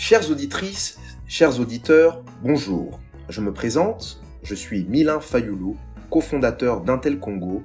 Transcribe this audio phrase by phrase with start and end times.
[0.00, 3.00] Chères auditrices, chers auditeurs, bonjour.
[3.28, 5.76] Je me présente, je suis Milan Fayoulou,
[6.08, 7.64] cofondateur d'Intel Congo,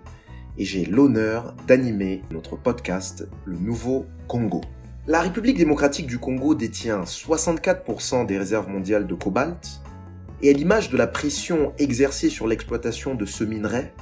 [0.58, 4.62] et j'ai l'honneur d'animer notre podcast Le Nouveau Congo.
[5.06, 9.84] La République démocratique du Congo détient 64% des réserves mondiales de cobalt,
[10.42, 13.94] et à l'image de la pression exercée sur l'exploitation de ce minerai,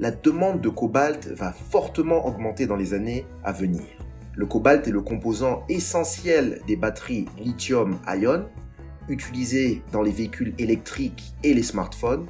[0.00, 3.84] la demande de cobalt va fortement augmenter dans les années à venir.
[4.38, 8.46] Le cobalt est le composant essentiel des batteries lithium-ion
[9.08, 12.28] utilisées dans les véhicules électriques et les smartphones,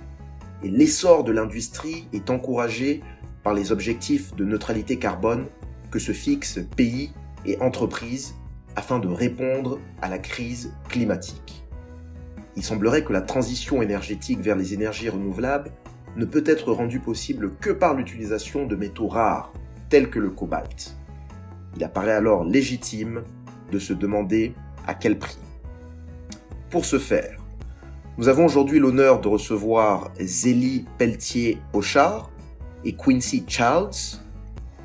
[0.62, 3.02] et l'essor de l'industrie est encouragé
[3.42, 5.48] par les objectifs de neutralité carbone
[5.90, 7.12] que se fixent pays
[7.44, 8.36] et entreprises
[8.74, 11.62] afin de répondre à la crise climatique.
[12.56, 15.72] Il semblerait que la transition énergétique vers les énergies renouvelables
[16.16, 19.52] ne peut être rendue possible que par l'utilisation de métaux rares
[19.90, 20.97] tels que le cobalt.
[21.78, 23.22] Il apparaît alors légitime
[23.70, 24.52] de se demander
[24.88, 25.38] à quel prix.
[26.70, 27.38] Pour ce faire,
[28.16, 32.32] nous avons aujourd'hui l'honneur de recevoir Zélie Pelletier-Auchard
[32.84, 33.92] et Quincy Charles,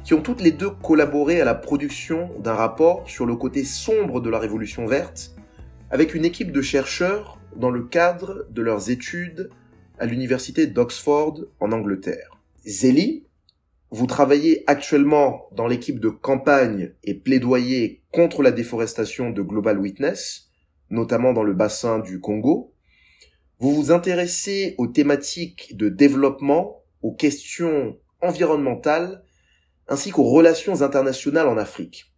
[0.03, 4.21] qui ont toutes les deux collaboré à la production d'un rapport sur le côté sombre
[4.21, 5.33] de la Révolution verte,
[5.89, 9.49] avec une équipe de chercheurs dans le cadre de leurs études
[9.97, 12.37] à l'université d'Oxford en Angleterre.
[12.67, 13.23] Zélie,
[13.93, 20.49] vous travaillez actuellement dans l'équipe de campagne et plaidoyer contre la déforestation de Global Witness,
[20.89, 22.73] notamment dans le bassin du Congo.
[23.59, 29.23] Vous vous intéressez aux thématiques de développement, aux questions environnementales,
[29.87, 32.15] ainsi qu'aux relations internationales en Afrique.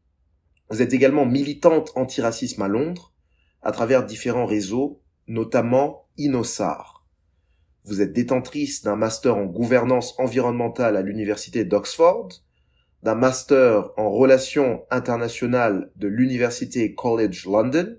[0.69, 3.13] Vous êtes également militante antiracisme à Londres,
[3.61, 6.94] à travers différents réseaux, notamment INOSAR.
[7.87, 12.29] Vous êtes détentrice d'un master en gouvernance environnementale à l'université d'Oxford,
[13.03, 17.95] d'un master en relations internationales de l'université College London,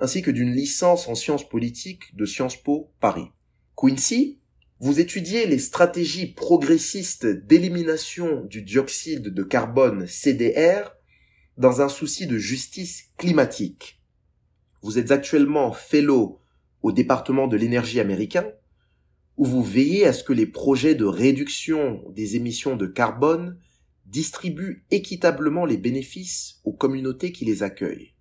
[0.00, 3.30] ainsi que d'une licence en sciences politiques de Sciences Po Paris.
[3.76, 4.40] Quincy,
[4.80, 10.92] vous étudiez les stratégies progressistes d'élimination du dioxyde de carbone CDR
[11.56, 14.02] dans un souci de justice climatique.
[14.82, 16.40] Vous êtes actuellement fellow
[16.82, 18.44] au département de l'énergie américain
[19.36, 23.58] où vous veillez à ce que les projets de réduction des émissions de carbone
[24.06, 28.14] distribuent équitablement les bénéfices aux communautés qui les accueillent.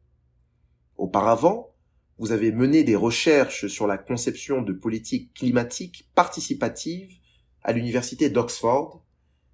[0.97, 1.75] Auparavant,
[2.17, 7.17] vous avez mené des recherches sur la conception de politiques climatiques participatives
[7.63, 9.03] à l'université d'Oxford,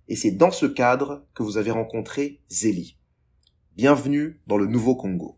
[0.08, 2.98] et c'est dans ce cadre que vous avez rencontré Zélie.
[3.76, 5.38] Bienvenue dans le Nouveau Congo.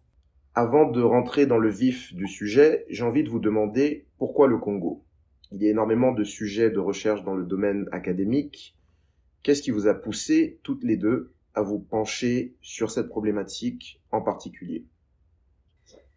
[0.53, 4.57] Avant de rentrer dans le vif du sujet, j'ai envie de vous demander pourquoi le
[4.57, 5.03] Congo?
[5.51, 8.75] Il y a énormément de sujets de recherche dans le domaine académique.
[9.43, 14.21] Qu'est-ce qui vous a poussé toutes les deux à vous pencher sur cette problématique en
[14.21, 14.85] particulier?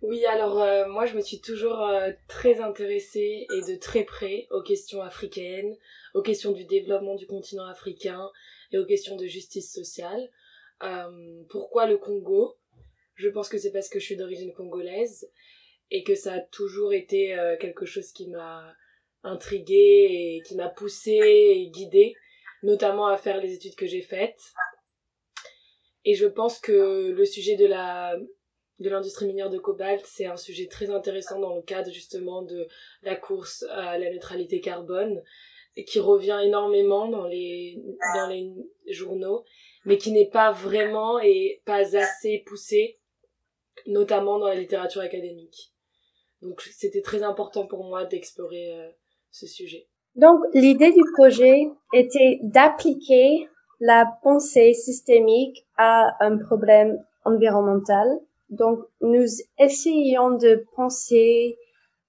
[0.03, 4.47] Oui, alors euh, moi je me suis toujours euh, très intéressée et de très près
[4.51, 5.75] aux questions africaines,
[6.13, 8.29] aux questions du développement du continent africain
[8.71, 10.29] et aux questions de justice sociale.
[10.83, 12.55] Euh, pourquoi le Congo?
[13.15, 15.31] Je pense que c'est parce que je suis d'origine congolaise
[15.91, 18.75] et que ça a toujours été quelque chose qui m'a
[19.25, 21.21] intriguée et qui m'a poussée
[21.57, 22.15] et guidée,
[22.63, 24.41] notamment à faire les études que j'ai faites.
[26.05, 28.17] Et je pense que le sujet de la
[28.81, 32.67] de l'industrie minière de cobalt, c'est un sujet très intéressant dans le cadre justement de
[33.03, 35.23] la course à la neutralité carbone,
[35.87, 37.81] qui revient énormément dans les,
[38.15, 38.53] dans les
[38.93, 39.45] journaux,
[39.85, 43.01] mais qui n'est pas vraiment et pas assez poussé,
[43.87, 45.73] notamment dans la littérature académique.
[46.43, 48.91] Donc c'était très important pour moi d'explorer euh,
[50.17, 53.49] Donc, l'idée du projet était d'appliquer
[53.81, 58.09] la pensée systémique à un problème environnemental.
[58.51, 59.27] Donc, nous
[59.59, 61.57] essayons de penser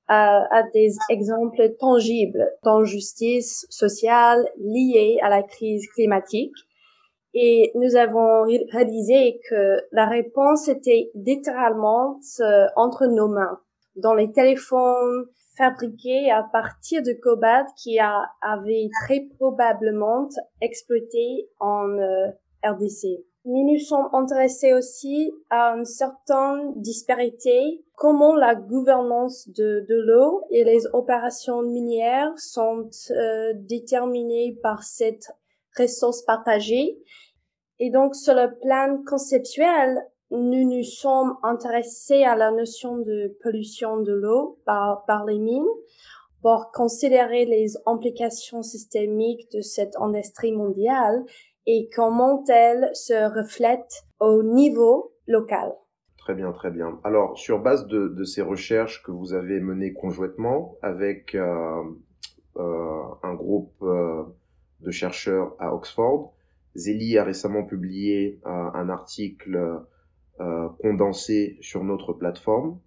[0.08, 6.55] à, à des exemples tangibles d'injustice sociale liée à la crise climatique.
[7.34, 13.59] Et nous avons réalisé que la réponse était littéralement euh, entre nos mains.
[13.97, 15.26] Dans les téléphones,
[15.57, 20.29] fabriqué à partir de cobalt qui a, avait très probablement
[20.61, 22.28] exploité en euh,
[22.63, 23.23] RDC.
[23.46, 30.43] Nous nous sommes intéressés aussi à une certaine disparité, comment la gouvernance de, de l'eau
[30.49, 35.31] et les opérations minières sont euh, déterminées par cette
[35.78, 36.97] ressource partagée.
[37.78, 40.02] Et donc, sur le plan conceptuel,
[40.35, 45.64] nous nous sommes intéressés à la notion de pollution de l'eau par, par les mines
[46.41, 51.23] pour considérer les implications systémiques de cette industrie mondiale
[51.66, 55.73] et comment elles se reflètent au niveau local.
[56.17, 56.99] Très bien, très bien.
[57.03, 61.84] Alors, sur base de, ces recherches que vous avez menées conjointement avec euh,
[62.58, 64.23] euh, un groupe euh,
[64.81, 66.34] de chercheurs à Oxford,
[66.76, 69.79] Zélie a récemment publié un article
[70.79, 72.79] condensé sur notre plateforme,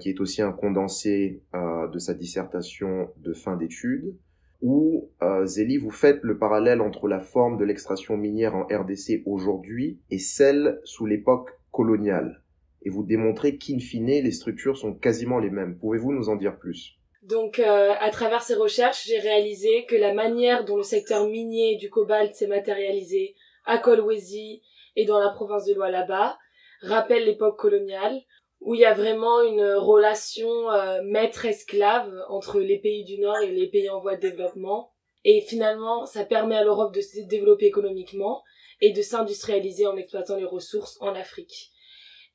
[0.00, 4.14] qui est aussi un condensé de sa dissertation de fin d'études
[4.60, 5.10] où
[5.44, 10.18] Zélie, vous faites le parallèle entre la forme de l'extraction minière en RDC aujourd'hui et
[10.18, 12.42] celle sous l'époque coloniale
[12.84, 15.78] et vous démontrez qu'in fine, les structures sont quasiment les mêmes.
[15.78, 16.98] Pouvez-vous nous en dire plus?
[17.22, 21.76] Donc, euh, à travers ces recherches, j'ai réalisé que la manière dont le secteur minier
[21.76, 23.34] du cobalt s'est matérialisé
[23.64, 24.60] à Kolwezi
[24.96, 26.36] et dans la province de Lualaba
[26.84, 28.22] rappelle l'époque coloniale,
[28.60, 33.50] où il y a vraiment une relation euh, maître-esclave entre les pays du Nord et
[33.50, 34.92] les pays en voie de développement.
[35.24, 38.42] Et finalement, ça permet à l'Europe de se développer économiquement
[38.80, 41.70] et de s'industrialiser en exploitant les ressources en Afrique.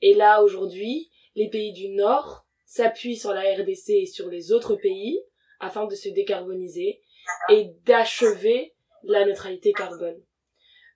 [0.01, 4.75] Et là, aujourd'hui, les pays du Nord s'appuient sur la RDC et sur les autres
[4.75, 5.19] pays
[5.59, 7.01] afin de se décarboniser
[7.49, 10.21] et d'achever la neutralité carbone.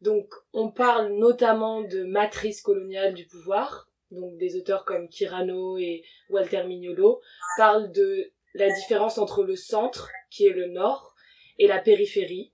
[0.04, 3.90] Donc, on parle notamment de matrice coloniale du pouvoir.
[4.12, 7.22] Donc, des auteurs comme Kirano et Walter Mignolo
[7.58, 11.16] parlent de la différence entre le centre, qui est le nord,
[11.58, 12.52] et la périphérie,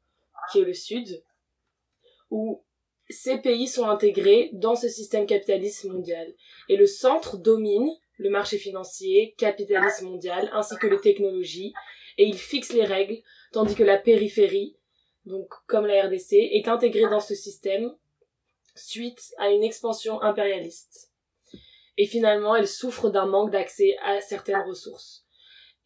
[0.52, 1.24] qui est le sud,
[2.30, 2.64] où
[3.10, 6.32] ces pays sont intégrés dans ce système capitaliste mondial.
[6.70, 11.74] Et le centre domine le marché financier, capitaliste mondial, ainsi que les technologies,
[12.18, 13.18] et il fixe les règles,
[13.54, 14.76] tandis que la périphérie,
[15.30, 17.96] donc comme la RDC, est intégrée dans ce système
[18.76, 21.12] suite à une expansion impérialiste.
[21.98, 25.26] Et finalement, elle souffre d'un manque d'accès à certaines ressources.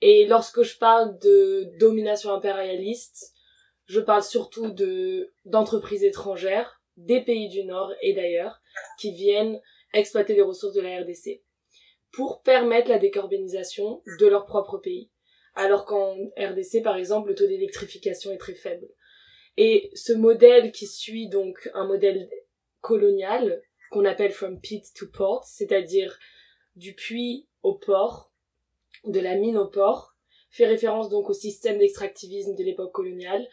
[0.02, 3.34] Et lorsque je parle de domination impérialiste,
[3.86, 8.62] je parle surtout de d'entreprises étrangères des pays du Nord et d'ailleurs
[9.00, 9.60] qui viennent
[9.94, 11.42] exploiter les ressources de la RDC
[12.12, 15.10] pour permettre la décarbonisation de leur propre pays.
[15.56, 18.88] Alors qu'en RDC, par exemple, le taux d'électrification est très faible.
[19.58, 22.30] Et ce modèle qui suit donc un modèle
[22.82, 23.62] colonial
[23.92, 26.18] qu'on appelle from pit to port, c'est-à-dire
[26.76, 28.32] du puits au port,
[29.06, 30.16] de la mine au port,
[30.50, 33.48] fait référence donc au système d'extractivisme de l'époque coloniale,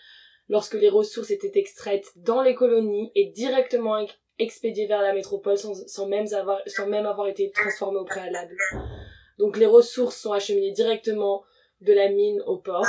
[0.49, 4.05] lorsque les ressources étaient extraites dans les colonies et directement
[4.38, 8.56] expédiées vers la métropole sans, même avoir, sans même avoir été transformées au préalable.
[9.38, 11.44] Donc les ressources sont acheminées directement
[11.81, 12.87] de la mine au port.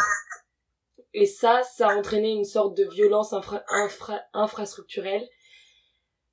[1.13, 3.36] Et ça, ça a entraîné une sorte de violence
[4.34, 5.28] infrastructurelle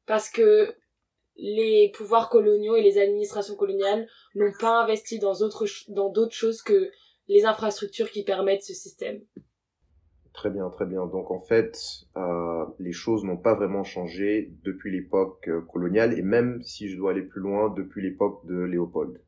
[0.06, 0.74] parce que
[1.36, 5.34] les pouvoirs coloniaux et les administrations coloniales n'ont pas investi dans
[5.88, 6.90] dans d'autres choses que
[7.28, 9.20] les infrastructures qui permettent ce système.
[10.32, 11.06] Très bien, très bien.
[11.06, 11.76] Donc en fait,
[12.16, 16.96] euh, les choses n'ont pas vraiment changé depuis l'époque euh, coloniale et même si je
[16.96, 19.20] dois aller plus loin, depuis l'époque de Léopold.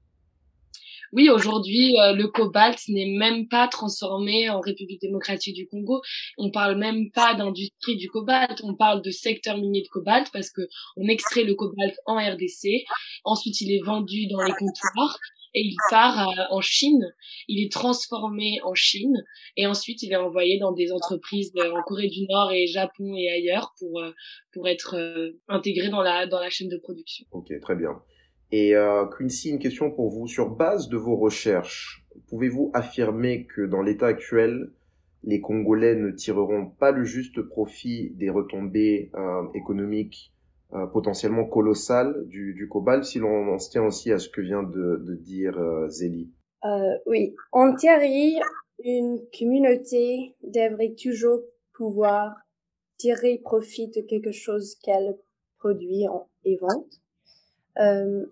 [1.13, 6.01] Oui, aujourd'hui, euh, le cobalt n'est même pas transformé en République démocratique du Congo.
[6.39, 8.61] On parle même pas d'industrie du cobalt.
[8.63, 10.63] On parle de secteur minier de cobalt parce que
[10.97, 12.85] on extrait le cobalt en RDC.
[13.25, 15.19] Ensuite, il est vendu dans les comptoirs
[15.55, 17.15] et il part euh, en Chine,
[17.49, 19.17] il est transformé en Chine
[19.57, 23.31] et ensuite il est envoyé dans des entreprises en Corée du Nord et Japon et
[23.31, 24.13] ailleurs pour euh,
[24.53, 27.27] pour être euh, intégré dans la dans la chaîne de production.
[27.33, 28.01] Ok, très bien.
[28.53, 30.27] Et euh, Quincy, une question pour vous.
[30.27, 34.71] Sur base de vos recherches, pouvez-vous affirmer que dans l'état actuel,
[35.23, 40.33] les Congolais ne tireront pas le juste profit des retombées euh, économiques
[40.73, 44.63] euh, potentiellement colossal du, du cobalt, si l'on se tient aussi à ce que vient
[44.63, 46.31] de, de dire euh, Zélie?
[46.65, 48.39] Euh, oui, en théorie,
[48.85, 51.41] une communauté devrait toujours
[51.75, 52.35] pouvoir
[52.99, 55.17] tirer profit de quelque chose qu'elle
[55.59, 56.05] produit
[56.45, 57.01] et vente.
[57.79, 58.27] Euh,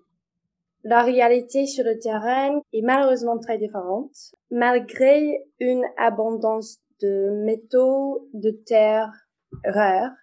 [0.88, 4.32] la réalité sur le terrain est malheureusement très différente.
[4.50, 9.12] Malgré une abondance de métaux, de terres
[9.66, 10.14] rares,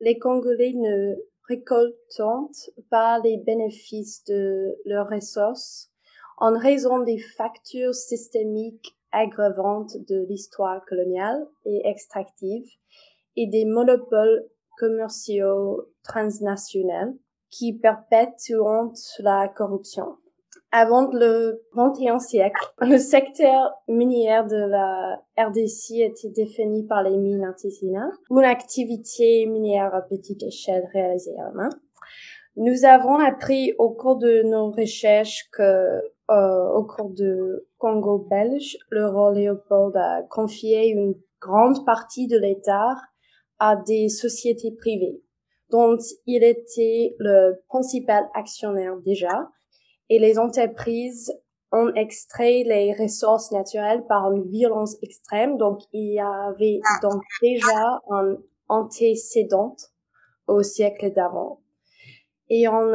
[0.00, 1.16] les Congolais ne
[1.46, 2.50] récoltant
[2.88, 5.90] pas les bénéfices de leurs ressources
[6.38, 12.66] en raison des factures systémiques aggravantes de l'histoire coloniale et extractive
[13.36, 14.46] et des monopoles
[14.78, 17.18] commerciaux transnationaux
[17.50, 20.16] qui perpétuent la corruption.
[20.76, 27.44] Avant le XXIe siècle, le secteur minier de la RDC était défini par les mines
[27.44, 31.70] artisanales, une activité minière à petite échelle réalisée à la main.
[32.56, 38.76] Nous avons appris au cours de nos recherches que, euh, au cours de Congo belge,
[38.90, 42.96] le roi Léopold a confié une grande partie de l'État
[43.58, 45.20] à des sociétés privées,
[45.70, 49.50] dont il était le principal actionnaire déjà,
[50.10, 51.32] et les entreprises
[51.72, 55.56] ont extrait les ressources naturelles par une violence extrême.
[55.56, 58.36] Donc, il y avait donc déjà un
[58.68, 59.74] antécédent
[60.46, 61.60] au siècle d'avant.
[62.48, 62.86] Et en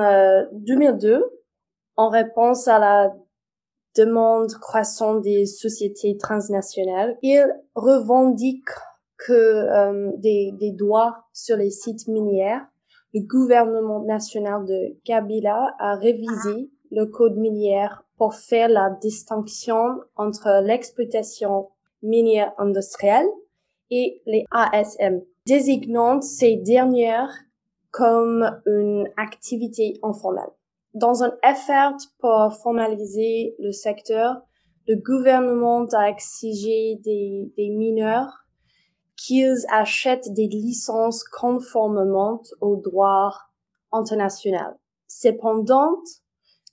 [0.54, 1.22] 2002, euh,
[1.98, 3.14] en réponse à la
[3.98, 7.46] demande croissante des sociétés transnationales, ils
[7.76, 8.70] revendiquent
[9.20, 12.66] que euh, des, des droits sur les sites minières.
[13.14, 20.62] Le gouvernement national de Kabila a révisé le code minière pour faire la distinction entre
[20.64, 21.70] l'exploitation
[22.02, 23.28] minière industrielle
[23.90, 27.34] et les ASM, désignant ces dernières
[27.92, 30.52] comme une activité informelle.
[30.94, 34.42] Dans un effort pour formaliser le secteur,
[34.88, 38.46] le gouvernement a exigé des, des mineurs
[39.20, 43.34] qu'ils achètent des licences conformément au droit
[43.92, 44.78] international.
[45.08, 45.96] Cependant,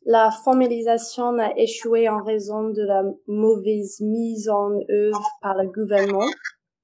[0.04, 6.28] la formalisation a échoué en raison de la mauvaise mise en œuvre par le gouvernement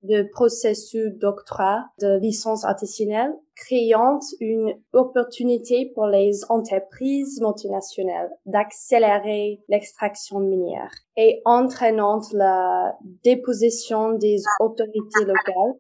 [0.03, 10.41] de processus d'octroi de licences artisanales, créant une opportunité pour les entreprises multinationales d'accélérer l'extraction
[10.41, 15.79] minière et entraînant la déposition des autorités locales.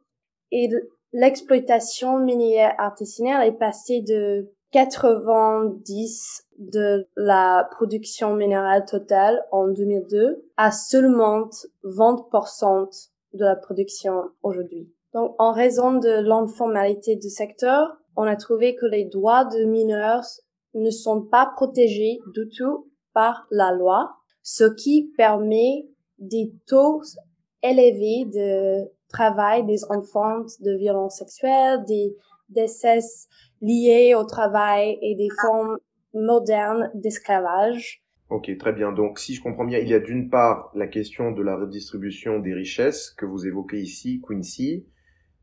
[0.52, 0.68] Et
[1.12, 10.70] l'exploitation minière artisanale est passée de 90 de la production minérale totale en 2002 à
[10.70, 11.48] seulement
[11.84, 14.92] 20% de la production aujourd'hui.
[15.14, 20.24] Donc, en raison de l'informalité du secteur, on a trouvé que les droits de mineurs
[20.74, 25.86] ne sont pas protégés du tout par la loi, ce qui permet
[26.18, 27.02] des taux
[27.62, 32.16] élevés de travail des enfants de violences sexuelles, des
[32.48, 33.00] décès
[33.60, 35.78] liés au travail et des formes
[36.14, 38.01] modernes d'esclavage
[38.32, 38.92] Ok, très bien.
[38.92, 42.38] Donc, si je comprends bien, il y a d'une part la question de la redistribution
[42.38, 44.86] des richesses que vous évoquez ici, Quincy,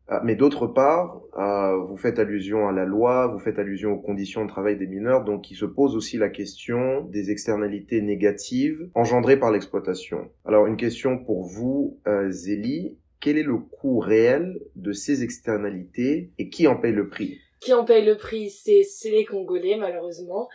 [0.10, 4.00] euh, mais d'autre part, euh, vous faites allusion à la loi, vous faites allusion aux
[4.00, 8.89] conditions de travail des mineurs, donc il se pose aussi la question des externalités négatives
[8.96, 10.31] engendrées par l'exploitation.
[10.43, 16.31] Alors, une question pour vous, euh, Zélie, quel est le coût réel de ces externalités
[16.39, 17.38] et qui en paye le prix?
[17.60, 18.81] Qui en paye le prix, c'est
[19.12, 20.50] les Congolais, malheureusement.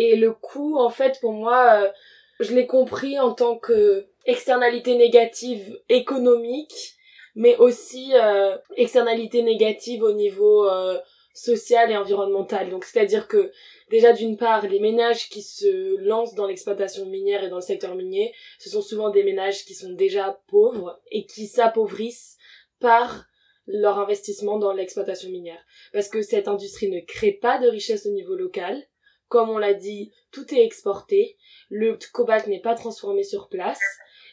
[0.00, 1.90] Et le coût, en fait, pour moi, euh,
[2.38, 6.94] je l'ai compris en tant que externalité négative économique,
[7.34, 11.00] mais aussi euh, externalité négative au niveau euh,
[11.34, 12.70] social et environnemental.
[12.70, 13.50] Donc, c'est-à-dire que
[13.90, 17.96] déjà d'une part, les ménages qui se lancent dans l'exploitation minière et dans le secteur
[17.96, 22.36] minier, ce sont souvent des ménages qui sont déjà pauvres et qui s'appauvrissent
[22.78, 23.24] par
[23.66, 25.60] leur investissement dans l'exploitation minière.
[25.92, 28.80] Parce que cette industrie ne crée pas de richesse au niveau local,
[29.28, 31.36] comme on l'a dit, tout est exporté,
[31.68, 33.80] le cobalt n'est pas transformé sur place,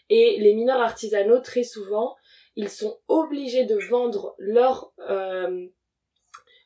[0.09, 2.15] et les mineurs artisanaux, très souvent,
[2.55, 5.67] ils sont obligés de vendre leur, euh,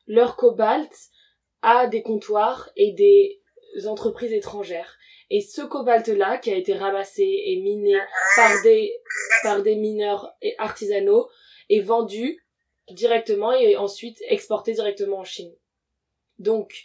[0.06, 0.92] leur cobalt
[1.62, 3.40] à des comptoirs et des
[3.86, 4.96] entreprises étrangères.
[5.30, 7.96] Et ce cobalt-là, qui a été ramassé et miné
[8.36, 8.92] par des,
[9.42, 11.28] par des mineurs artisanaux,
[11.68, 12.44] est vendu
[12.90, 15.54] directement et ensuite exporté directement en Chine.
[16.38, 16.82] Donc,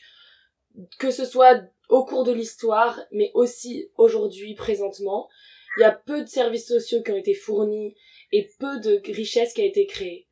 [0.99, 5.29] que ce soit au cours de l'histoire, mais aussi aujourd'hui, présentement,
[5.77, 7.95] il y a peu de services sociaux qui ont été fournis
[8.31, 10.27] et peu de richesse qui a été créée.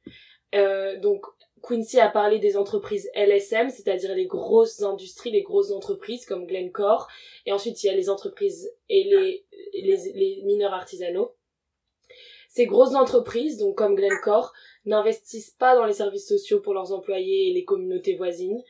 [0.55, 1.25] Euh, donc,
[1.61, 7.07] Quincy a parlé des entreprises LSM, c'est-à-dire les grosses industries, les grosses entreprises comme Glencore.
[7.45, 11.35] Et ensuite, il y a les entreprises et les, les, les mineurs artisanaux.
[12.49, 14.53] Ces grosses entreprises, donc comme Glencore,
[14.85, 18.61] n'investissent pas dans les services sociaux pour leurs employés et les communautés voisines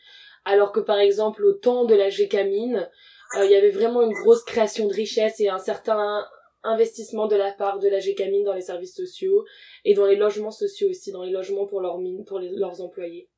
[0.46, 2.90] alors que par exemple au temps de la Gécamine,
[3.38, 6.26] euh, il y avait vraiment une grosse création de richesse et un certain
[6.64, 9.46] investissement de la part de la Gécamine dans les services sociaux
[9.84, 13.30] et dans les logements sociaux aussi, dans les logements pour leurs mines, pour leurs employés.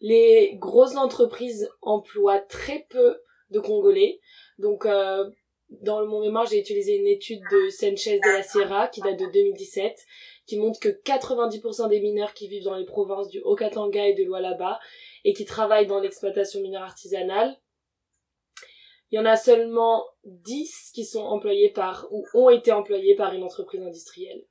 [0.00, 3.18] Les grosses entreprises emploient très peu
[3.50, 4.20] de Congolais,
[4.58, 5.30] donc euh,
[5.70, 9.26] dans mon mémoire, j'ai utilisé une étude de Sanchez de la Sierra qui date de
[9.26, 10.06] 2017
[10.46, 14.22] qui montre que 90% des mineurs qui vivent dans les provinces du Haut-Katanga et de
[14.22, 14.80] Lualaba
[15.28, 17.54] et qui travaillent dans l'exploitation minière artisanale.
[19.10, 23.34] Il y en a seulement 10 qui sont employés par, ou ont été employés par
[23.34, 24.42] une entreprise industrielle.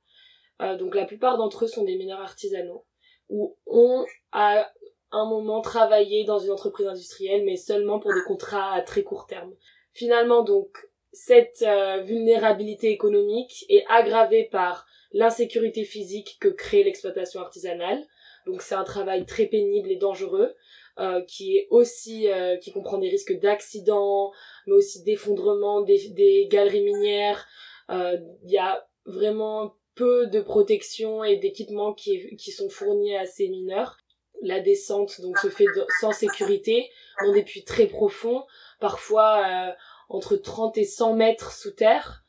[0.62, 2.86] Euh, donc la plupart d'entre eux sont des mineurs artisanaux,
[3.28, 4.70] ou ont à
[5.10, 9.26] un moment travaillé dans une entreprise industrielle, mais seulement pour des contrats à très court
[9.26, 9.52] terme.
[9.94, 10.78] Finalement, donc,
[11.10, 18.06] cette euh, vulnérabilité économique est aggravée par l'insécurité physique que crée l'exploitation artisanale,
[18.46, 20.54] Donc c'est un travail très pénible et dangereux.
[21.00, 24.32] Euh, qui est aussi euh, qui comprend des risques d'accidents
[24.66, 27.46] mais aussi d'effondrement des, des galeries minières.
[27.88, 33.48] Il y a vraiment peu de protection et d'équipements qui, qui sont fournis à ces
[33.48, 33.96] mineurs.
[34.42, 35.66] La descente donc se fait
[36.00, 36.90] sans sécurité
[37.24, 38.44] dans des puits très profonds
[38.80, 39.74] parfois
[40.08, 42.24] entre 30 et 100 mètres sous terre.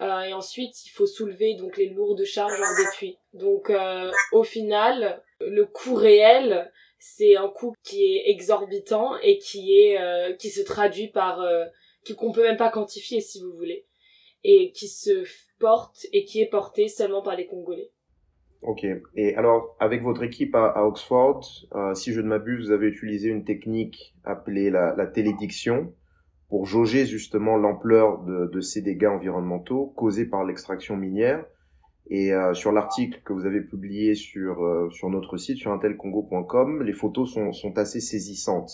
[0.00, 3.18] Euh, et ensuite, il faut soulever donc les lourdes charges hors des puits.
[3.32, 6.70] Donc, euh, au final, le coût réel,
[7.06, 11.44] c'est un coût qui est exorbitant et qui euh, se traduit par
[12.04, 13.86] qui qu'on peut même pas quantifier si vous voulez
[14.42, 15.24] et qui se
[15.58, 17.90] porte et qui est porté seulement par les Congolais.
[18.62, 18.86] Ok.
[19.14, 21.44] Et alors, avec votre équipe à, Oxford,
[21.94, 25.92] si je ne m'abuse, vous avez utilisé une technique appelée la, la télédiction
[26.48, 31.44] pour jauger justement l'ampleur de, ces dégâts environnementaux causés par l'extraction minière.
[32.08, 36.82] Et euh, sur l'article que vous avez publié sur, euh, sur notre site, sur intelcongo.com,
[36.82, 38.72] les photos sont, sont assez saisissantes.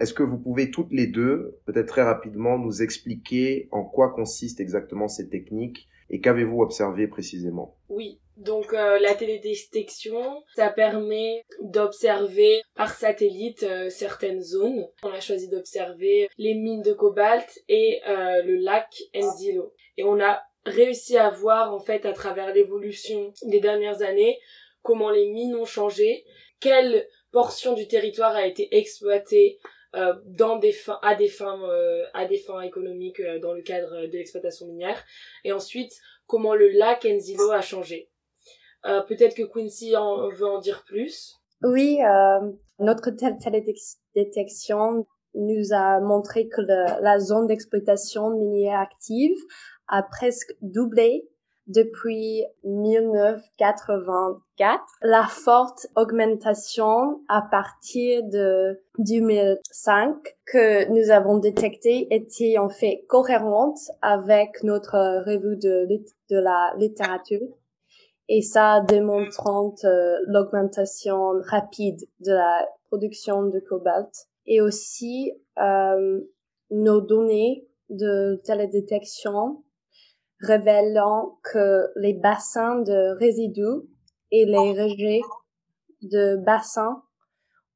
[0.00, 4.60] Est-ce que vous pouvez toutes les deux, peut-être très rapidement, nous expliquer en quoi consiste
[4.60, 7.76] exactement ces techniques et qu'avez-vous observé précisément?
[7.88, 14.86] Oui, donc euh, la télédétection, ça permet d'observer par satellite euh, certaines zones.
[15.02, 19.72] On a choisi d'observer les mines de cobalt et euh, le lac Enzilo.
[19.96, 24.38] Et on a réussi à voir en fait à travers l'évolution des dernières années
[24.82, 26.24] comment les mines ont changé,
[26.60, 29.58] quelle portion du territoire a été exploitée
[30.26, 31.60] dans des fins à des fins
[32.12, 35.02] à des fins économiques dans le cadre de l'exploitation minière
[35.44, 35.92] et ensuite
[36.26, 38.10] comment le lac Enzilo a changé
[38.86, 41.36] euh, peut-être que Quincy veut en dire plus.
[41.62, 49.36] Oui, euh, notre télédétection nous a montré que la zone d'exploitation minière active
[49.88, 51.28] a presque doublé
[51.68, 54.82] depuis 1984.
[55.02, 60.16] La forte augmentation à partir de 2005
[60.46, 65.86] que nous avons détectée était en fait cohérente avec notre revue de,
[66.30, 67.46] la littérature
[68.28, 76.20] et ça démontrant euh, l'augmentation rapide de la production de cobalt et aussi euh,
[76.70, 79.62] nos données de télédétection
[80.40, 83.88] révélant que les bassins de résidus
[84.30, 85.20] et les rejets
[86.02, 87.02] de bassins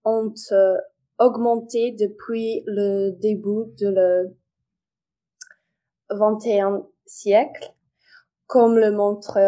[0.05, 0.77] ont euh,
[1.19, 4.37] augmenté depuis le début de le
[6.11, 7.73] 21 siècle,
[8.47, 9.39] comme le montre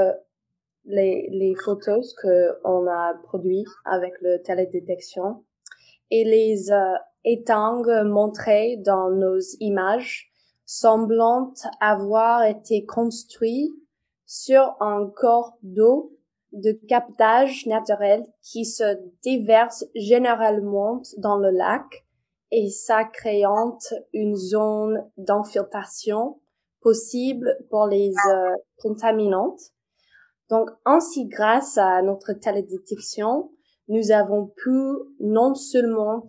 [0.85, 5.44] les, les photos que on a produites avec le télédétection.
[6.11, 10.31] Et les euh, étangs montrés dans nos images
[10.66, 13.72] semblant avoir été construits
[14.27, 16.12] sur un corps d'eau
[16.53, 22.05] de captage naturel qui se déverse généralement dans le lac
[22.50, 23.79] et ça créant
[24.12, 26.40] une zone d'infiltration
[26.81, 29.61] possible pour les euh, contaminantes.
[30.50, 33.50] Donc, ainsi, grâce à notre télédétection,
[33.88, 34.70] nous avons pu
[35.18, 36.27] non seulement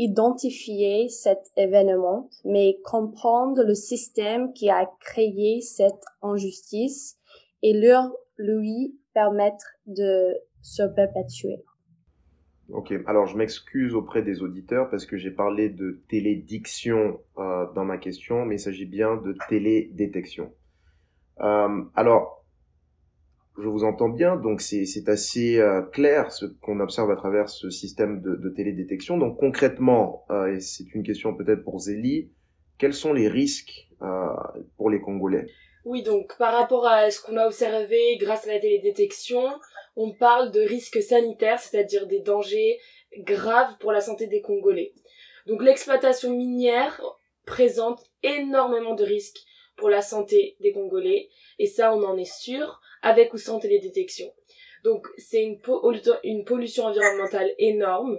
[0.00, 7.18] identifier cet événement, mais comprendre le système qui a créé cette injustice
[7.62, 11.62] et leur lui permettre de se perpétuer.
[12.70, 17.84] Ok, alors je m'excuse auprès des auditeurs parce que j'ai parlé de télédiction euh, dans
[17.84, 20.50] ma question, mais il s'agit bien de télédétection.
[21.40, 22.39] Euh, alors,
[23.58, 27.70] je vous entends bien, donc c'est assez euh, clair ce qu'on observe à travers ce
[27.70, 29.18] système de, télédétection.
[29.18, 32.30] Donc concrètement, euh, et c'est une question peut-être pour Zélie,
[32.78, 34.06] quels sont les risques euh,
[34.76, 35.46] pour les Congolais?
[35.84, 39.42] Oui, donc par rapport à ce qu'on a observé grâce à la télédétection,
[39.96, 42.78] on parle de risques sanitaires, c'est-à-dire des dangers
[43.18, 44.92] graves pour la santé des Congolais.
[45.46, 47.00] Donc l'exploitation minière
[47.46, 49.40] présente énormément de risques
[49.76, 54.32] pour la santé des Congolais, et ça on en est sûr avec ou sans télédétection.
[54.84, 58.18] Donc c'est une, pollution environnementale énorme.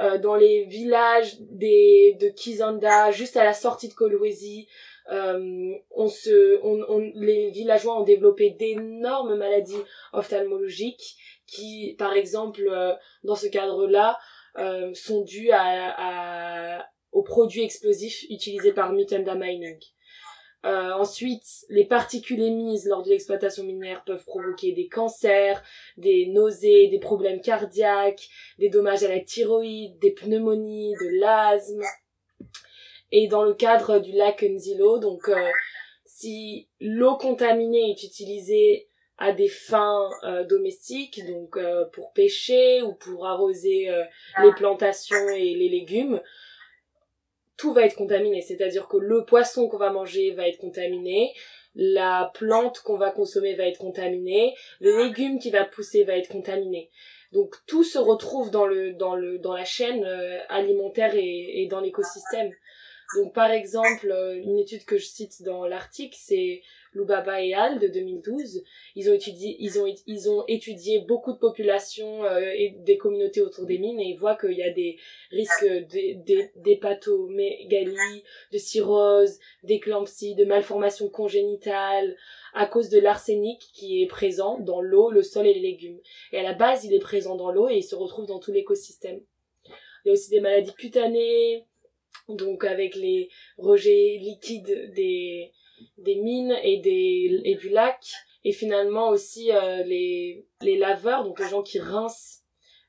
[0.00, 4.68] Euh, dans les villages des, de Kizanda, juste à la sortie de Kolwezi,
[5.10, 11.16] euh, on se, on, on, les villageois ont développé d'énormes maladies ophtalmologiques
[11.46, 12.92] qui, par exemple, euh,
[13.24, 14.18] dans ce cadre-là,
[14.58, 19.78] euh, sont dues à, à, aux produits explosifs utilisés par Mutanda Mining.
[20.66, 25.62] Euh, ensuite, les particules émises lors de l'exploitation minière peuvent provoquer des cancers,
[25.96, 31.82] des nausées, des problèmes cardiaques, des dommages à la thyroïde, des pneumonies, de l'asthme.
[33.10, 35.50] Et dans le cadre du lac Nzilo, donc euh,
[36.04, 40.08] si l'eau contaminée est utilisée à des fins
[40.48, 41.58] domestiques, donc
[41.92, 43.90] pour pêcher ou pour arroser
[44.42, 46.22] les plantations et les légumes,
[47.60, 48.40] tout va être contaminé.
[48.40, 51.34] C'est-à-dire que le poisson qu'on va manger va être contaminé,
[51.74, 56.30] la plante qu'on va consommer va être contaminée, le légume qui va pousser va être
[56.30, 56.90] contaminé.
[57.32, 62.50] Donc tout se retrouve dans le dans la chaîne euh, alimentaire et, et dans l'écosystème.
[63.16, 66.62] Donc par exemple, euh, une étude que je cite dans l'article, c'est
[66.92, 68.62] Lubaba et Al de 2012.
[68.96, 73.40] Ils ont étudié, ils ont, ils ont étudié beaucoup de populations euh, et des communautés
[73.40, 74.96] autour des mines et ils voient qu'il y a des
[75.30, 75.66] risques
[76.56, 82.16] d'hépatomégalie, de cirrhose, d'éclampsie, de malformations congénitales
[82.54, 86.00] à cause de l'arsenic qui est présent dans l'eau, le sol et les légumes.
[86.32, 88.52] Et à la base, il est présent dans l'eau et il se retrouve dans tout
[88.52, 89.20] l'écosystème.
[90.04, 91.66] Il y a aussi des maladies cutanées,
[92.28, 95.52] donc avec les rejets liquides des,
[95.98, 98.00] des mines et, des, et du lac,
[98.44, 102.42] et finalement aussi euh, les, les laveurs, donc les gens qui rincent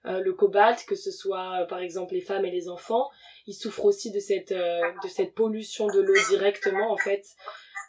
[0.06, 3.10] euh, le cobalt, que ce soit euh, par exemple les femmes et les enfants,
[3.48, 7.26] ils souffrent aussi de cette, de cette pollution de l'eau directement en fait,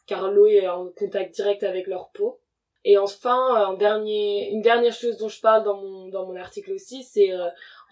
[0.06, 2.40] car l'eau est en contact direct avec leur peau.
[2.84, 6.72] Et enfin, un dernier, une dernière chose dont je parle dans mon, dans mon article
[6.72, 7.30] aussi, c'est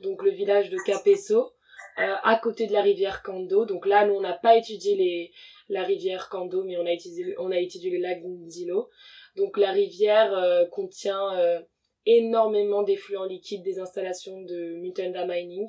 [0.03, 1.53] donc le village de Capesso,
[1.96, 3.66] à côté de la rivière Kando.
[3.66, 5.33] Donc là, nous, on n'a pas étudié les,
[5.71, 8.91] la rivière Kando, mais on a étudié, on a le lac Nzilo.
[9.37, 11.61] Donc la rivière euh, contient euh,
[12.05, 15.69] énormément d'effluents liquides des installations de Mutanda Mining.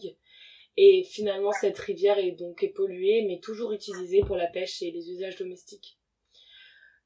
[0.77, 5.11] Et finalement, cette rivière est donc polluée, mais toujours utilisée pour la pêche et les
[5.11, 5.99] usages domestiques.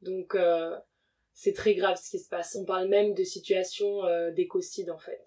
[0.02, 0.38] Donc,
[1.34, 2.56] c'est très grave ce qui se passe.
[2.62, 4.04] On parle même de situation
[4.36, 5.24] d'écocide, en fait.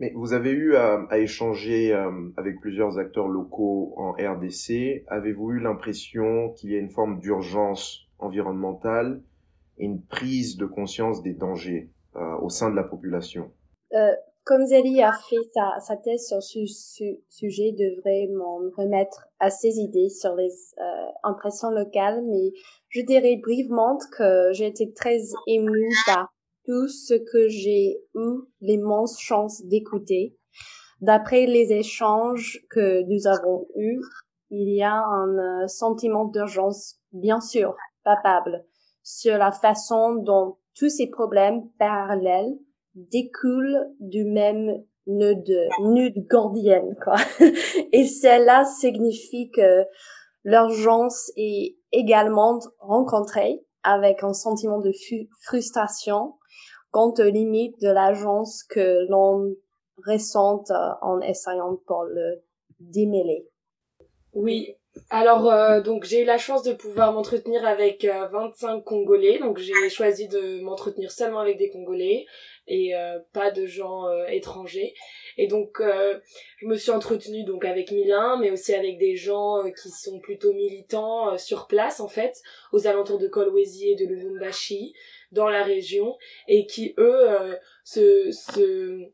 [0.00, 5.04] Mais vous avez eu à, échanger euh, avec plusieurs acteurs locaux en RDC.
[5.08, 9.22] Avez-vous eu l'impression qu'il y a une forme d'urgence environnementale
[9.78, 13.50] et une prise de conscience des dangers euh, au sein de la population?
[13.92, 14.12] Euh,
[14.44, 16.64] Comme Zélie a fait sa, sa thèse sur ce
[17.28, 20.50] sujet, devrait m'en remettre à ses idées sur les
[21.24, 22.52] impressions locales, mais
[22.88, 26.32] je dirais brièvement que j'ai été très émue par
[26.68, 30.36] tout ce que j'ai eu l'immense chance d'écouter.
[31.00, 34.02] D'après les échanges que nous avons eus,
[34.50, 38.66] il y a un euh, sentiment d'urgence, bien sûr, papable,
[39.02, 42.58] sur la façon dont tous ces problèmes parallèles
[42.94, 47.16] découlent du même nœud de, nœud gordienne, quoi.
[47.92, 49.86] Et cela signifie que
[50.44, 54.92] l'urgence est également rencontrée avec un sentiment de
[55.40, 56.34] frustration
[56.92, 59.54] aux limites de l'agence que l'on
[60.06, 62.42] ressente euh, en essayant pour le
[62.80, 63.46] démêler.
[64.32, 64.74] Oui.
[65.10, 69.58] Alors euh, donc j'ai eu la chance de pouvoir m'entretenir avec 25 euh, Congolais, donc
[69.58, 72.26] j'ai choisi de m'entretenir seulement avec des Congolais
[72.66, 72.92] et
[73.32, 74.92] pas de gens étrangers.
[75.38, 79.88] Et donc je me suis entretenue donc avec Milan, mais aussi avec des gens qui
[79.88, 84.92] sont plutôt militants sur place en fait, aux alentours de Kolwezi et de Lubumbashi,
[85.32, 89.10] dans la région et qui eux euh, se, se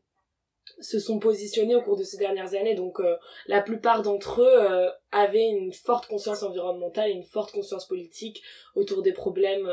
[0.81, 2.75] se sont positionnés au cours de ces dernières années.
[2.75, 3.15] Donc euh,
[3.47, 8.43] la plupart d'entre eux euh, avaient une forte conscience environnementale et une forte conscience politique
[8.75, 9.69] autour des problèmes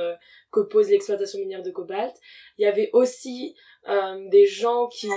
[0.53, 2.15] que pose l'exploitation minière de cobalt.
[2.59, 3.57] Il y avait aussi
[4.31, 5.09] des gens qui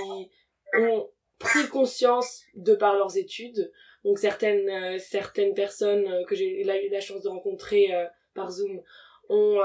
[0.76, 1.08] ont
[1.38, 3.70] pris conscience de par leurs études.
[4.02, 7.92] Donc certaines certaines personnes que j'ai eu la chance de rencontrer
[8.34, 8.82] par Zoom
[9.28, 9.60] ont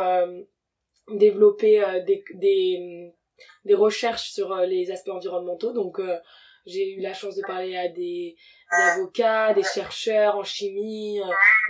[1.18, 3.14] développer euh, des, des,
[3.66, 5.74] des, recherches sur euh, les aspects environnementaux.
[5.74, 6.18] Donc, euh,
[6.66, 8.36] j'ai eu la chance de parler à des,
[8.70, 11.20] avocats, des chercheurs en chimie,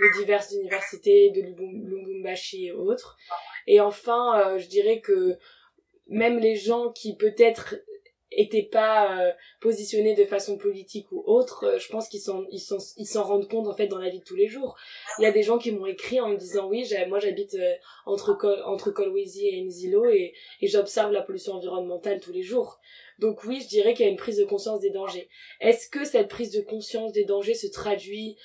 [0.00, 3.16] de diverses universités, de Lubumbashi et autres.
[3.66, 5.38] Et enfin, je dirais que
[6.08, 7.76] même les gens qui peut-être
[8.36, 12.60] étaient pas euh, positionnés de façon politique ou autre, euh, je pense qu'ils s'en ils
[12.60, 14.76] sont ils s'en rendent compte en fait dans la vie de tous les jours.
[15.18, 17.74] Il y a des gens qui m'ont écrit en me disant oui, moi j'habite euh,
[18.06, 22.80] entre entre Kolwezi et Nzilo et et j'observe la pollution environnementale tous les jours.
[23.18, 25.28] Donc oui, je dirais qu'il y a une prise de conscience des dangers.
[25.60, 28.36] Est-ce que cette prise de conscience des dangers se traduit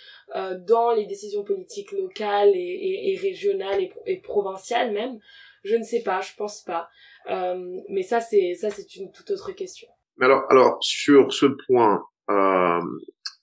[0.68, 5.20] dans les décisions politiques locales et, et, et régionales et, et provinciales même?
[5.68, 6.88] Je ne sais pas, je pense pas.
[7.30, 9.88] Euh, mais ça, c'est ça, c'est une toute autre question.
[10.18, 12.80] Mais alors, alors sur ce point, euh,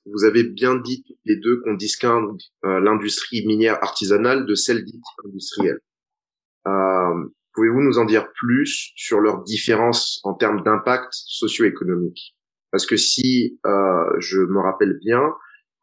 [0.07, 5.05] vous avez bien dit les deux qu'on distingue euh, l'industrie minière artisanale de celle dite
[5.25, 5.81] industrielle.
[6.67, 12.37] Euh, Pouvez-vous nous en dire plus sur leurs différences en termes d'impact socio-économique?
[12.73, 15.23] Parce que si euh, je me rappelle bien,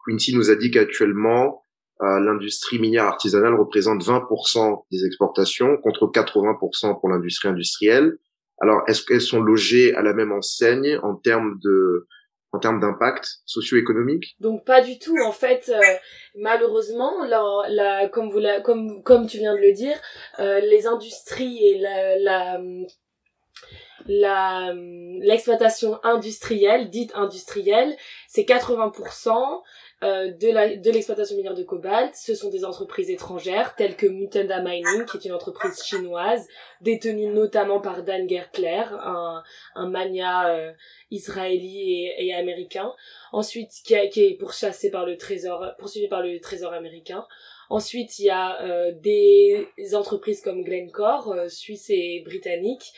[0.05, 1.60] Quincy nous a dit qu'actuellement
[2.01, 8.17] l'industrie minière artisanale représente 20% des exportations contre 80% pour l'industrie industrielle,
[8.59, 12.07] Alors, est-ce qu'elles sont logées à la même enseigne en termes de
[12.53, 14.35] en termes d'impact socio-économique?
[14.39, 15.15] Donc pas du tout.
[15.25, 15.79] En fait, euh,
[16.35, 19.97] malheureusement, la, comme vous la, comme comme tu viens de le dire,
[20.39, 22.61] euh, les industries et la la
[25.21, 27.95] l'exploitation industrielle, dite industrielle,
[28.27, 29.61] c'est 80%
[30.03, 32.15] euh, de la de l'exploitation minière de cobalt.
[32.15, 36.47] Ce sont des entreprises étrangères telles que Mutanda Mining, qui est une entreprise chinoise
[36.81, 39.43] détenue notamment par Dan Gertler, un
[39.75, 40.71] un mania euh,
[41.11, 42.93] israéli et, et, américain.
[43.31, 47.25] Ensuite, qui, a, qui est pourchassé par le trésor, poursuivi par le trésor américain.
[47.69, 52.91] Ensuite, il y a euh, des entreprises comme Glencore, euh, suisse et britannique,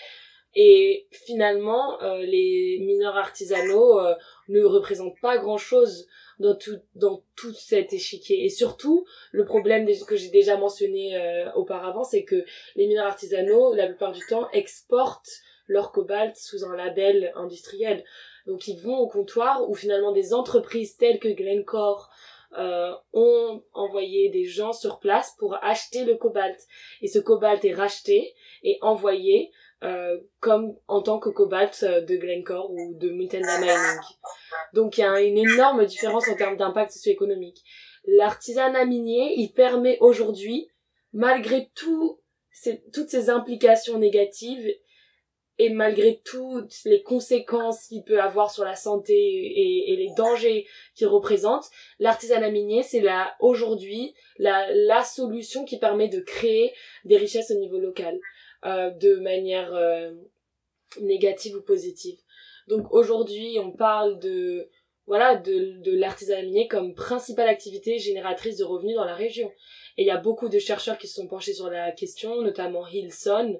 [0.55, 4.13] et finalement, euh, les mineurs artisanaux euh,
[4.49, 6.07] ne représentent pas grand-chose
[6.39, 8.45] dans tout dans tout cet échiquier.
[8.45, 12.43] Et surtout, le problème que j'ai déjà mentionné euh, auparavant, c'est que
[12.75, 15.31] les mineurs artisanaux, la plupart du temps, exportent
[15.67, 18.03] leur cobalt sous un label industriel.
[18.45, 22.09] Donc ils vont au comptoir où finalement des entreprises telles que Glencore
[22.57, 26.59] euh, ont envoyé des gens sur place pour acheter le cobalt.
[27.01, 29.51] Et ce cobalt est racheté et envoyé
[29.83, 33.99] euh, comme en tant que cobalt euh, de Glencore ou de Mutanda Mining.
[34.73, 37.61] Donc il y a une énorme différence en termes d'impact socio-économique.
[38.05, 40.69] L'artisanat minier, il permet aujourd'hui,
[41.11, 42.21] malgré tout,
[42.93, 44.73] toutes ces implications négatives
[45.57, 50.65] et malgré toutes les conséquences qu'il peut avoir sur la santé et, les dangers
[50.95, 51.65] qu'il représente,
[51.99, 57.79] l'artisanat minier, c'est là aujourd'hui la solution qui permet de créer des richesses au niveau
[57.79, 58.17] local.
[58.65, 60.13] Euh, de manière euh,
[61.01, 62.17] négative ou positive.
[62.69, 64.69] Donc aujourd'hui, on parle de
[65.05, 69.51] voilà de, de l'artisanat minier comme principale activité génératrice de revenus dans la région.
[69.97, 72.87] Et il y a beaucoup de chercheurs qui se sont penchés sur la question, notamment
[72.87, 73.59] Hilson,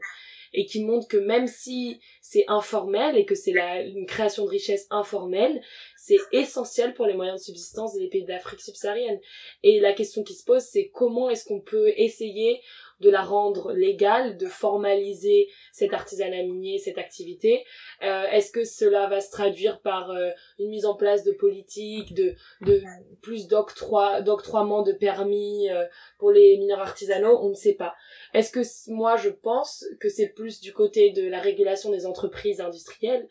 [0.53, 4.87] et qui montrent que même si c'est informel et que c'est une création de richesse
[4.89, 5.61] informelle,
[5.97, 9.19] c'est essentiel pour les moyens de subsistance des pays d'Afrique subsaharienne.
[9.63, 12.61] Et la question qui se pose, c'est comment est-ce qu'on peut essayer
[13.03, 17.65] de la rendre légale, de formaliser cet artisanat minier, cette activité.
[18.01, 22.13] Euh, est-ce que cela va se traduire par euh, une mise en place de politiques,
[22.13, 22.81] de, de
[23.21, 25.85] plus d'octroiement de permis euh,
[26.17, 27.37] pour les mineurs artisanaux?
[27.41, 27.93] On ne sait pas.
[28.33, 32.61] Est-ce que moi je pense que c'est plus du côté de la régulation des entreprises
[32.61, 33.27] industrielles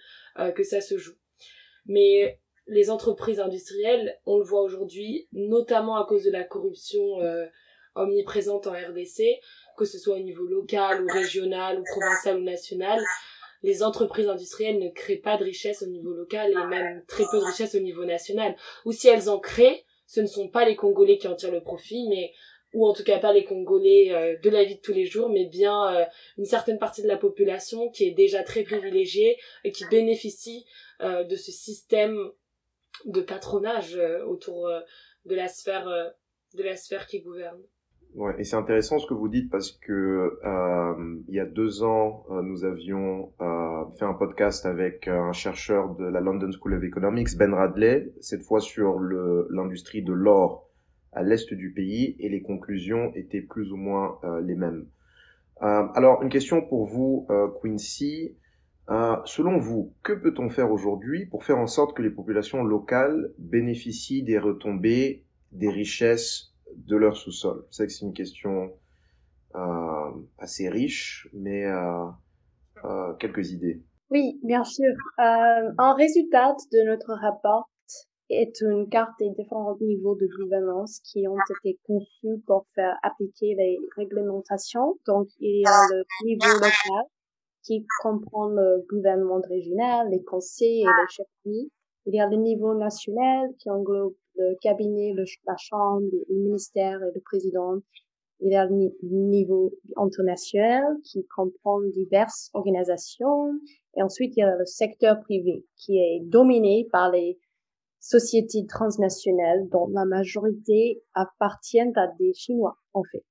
[0.54, 1.16] que ça se joue
[1.86, 7.18] Mais les entreprises industrielles, on le voit aujourd'hui, notamment à cause de la corruption
[7.94, 9.40] omniprésente en RDC,
[9.76, 13.00] que ce soit au niveau local ou régional ou provincial ou national,
[13.62, 17.38] les entreprises industrielles ne créent pas de richesse au niveau local et même très peu
[17.38, 18.56] de richesse au niveau national.
[18.84, 21.62] Ou si elles en créent, ce ne sont pas les Congolais qui en tirent le
[21.62, 22.32] profit, mais
[22.74, 25.28] ou en tout cas pas les Congolais euh, de la vie de tous les jours,
[25.28, 26.04] mais bien euh,
[26.38, 30.64] une certaine partie de la population qui est déjà très privilégiée et qui bénéficie
[31.02, 32.18] euh, de ce système
[33.04, 34.70] de patronage autour
[35.24, 35.88] de la sphère
[36.54, 37.60] de la sphère qui gouverne.
[38.14, 41.82] Ouais, et c'est intéressant ce que vous dites parce que euh, il y a deux
[41.82, 46.74] ans, euh, nous avions euh, fait un podcast avec un chercheur de la London School
[46.74, 50.68] of Economics, Ben Radley, cette fois sur l'industrie de l'or
[51.12, 54.86] à l'est du pays, et les conclusions étaient plus ou moins euh, les mêmes.
[55.62, 57.26] Euh, alors, une question pour vous,
[57.62, 58.36] Quincy.
[59.24, 64.22] selon vous, que peut-on faire aujourd'hui pour faire en sorte que les populations locales bénéficient
[64.22, 67.64] des retombées des richesses de leur sous-sol.
[67.70, 68.72] Je sais que c'est une question
[69.54, 72.06] euh, assez riche, mais euh,
[72.84, 73.82] euh, quelques idées.
[74.10, 74.92] Oui, bien sûr.
[75.18, 77.68] un résultat de notre rapport
[78.30, 83.54] est une carte des différents niveaux de gouvernance qui ont été conçus pour faire appliquer
[83.54, 84.98] les réglementations.
[85.06, 87.04] Donc, il y a le niveau local
[87.62, 92.74] qui comprend le gouvernement régional, les conseils et les chefs Il y a le niveau
[92.74, 97.78] national qui englobe le cabinet, la chambre, le ministère et le président.
[98.40, 103.52] Il y a le niveau international qui comprend diverses organisations.
[103.96, 107.38] Et ensuite, il y a le secteur privé qui est dominé par les
[108.00, 113.24] sociétés transnationales dont la majorité appartiennent à des Chinois, en fait.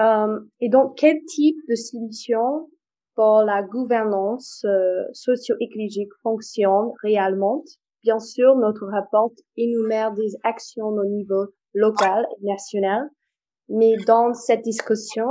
[0.00, 2.68] Euh, et donc, quel type de solution
[3.14, 7.62] pour la gouvernance euh, socio-écologique fonctionne réellement?
[8.06, 13.10] Bien sûr, notre rapport énumère des actions au niveau local et national,
[13.68, 15.26] mais dans cette discussion,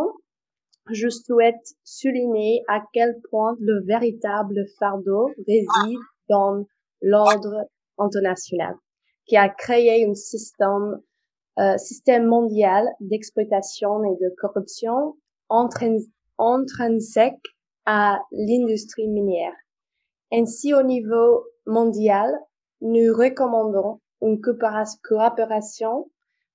[0.92, 6.66] je souhaite souligner à quel point le véritable fardeau réside dans
[7.02, 7.64] l'ordre
[7.98, 8.76] international,
[9.26, 11.02] qui a créé un système,
[11.58, 15.16] euh, système mondial d'exploitation et de corruption
[16.38, 17.40] intrinsèque
[17.86, 19.56] à l'industrie minière.
[20.34, 22.38] Ainsi, au niveau mondial,
[22.82, 26.10] nous recommandons une coopération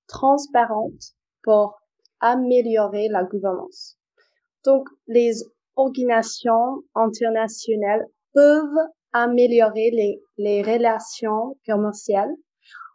[0.07, 1.79] transparente pour
[2.19, 3.97] améliorer la gouvernance.
[4.65, 5.33] Donc, les
[5.75, 12.33] organisations internationales peuvent améliorer les, relations commerciales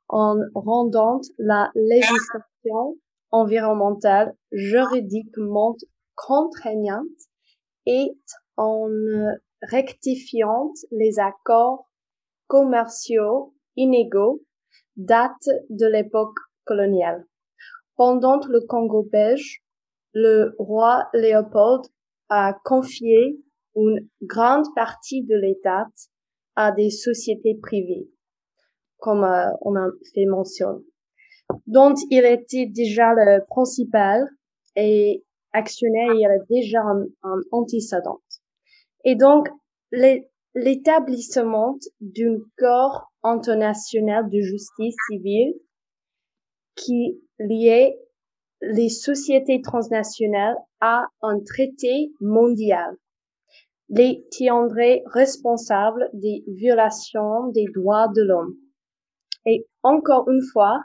[0.09, 2.97] en rendant la législation
[3.31, 5.77] environnementale juridiquement
[6.15, 7.07] contraignante
[7.87, 8.17] et
[8.57, 8.89] en
[9.63, 11.86] rectifiant les accords
[12.47, 14.43] commerciaux inégaux
[14.97, 17.27] datent de l'époque coloniale.
[17.97, 19.63] Pendant le Congo belge,
[20.13, 21.85] le roi Léopold
[22.29, 23.39] a confié
[23.75, 25.87] une grande partie de l'État
[26.57, 28.09] à des sociétés privées,
[28.99, 30.83] comme euh, on a fait mention,
[31.67, 34.27] dont il était déjà le principal
[34.75, 38.21] et actionnaire, il est déjà un, un antécédent.
[39.05, 39.49] Et donc,
[40.57, 45.55] l'établissement d'un corps international de justice civile
[46.75, 47.99] qui liait
[48.63, 52.97] les sociétés transnationales à un traité mondial
[53.89, 58.57] les tiendrait responsables des violations des droits de l'homme.
[59.45, 60.81] Et encore une fois,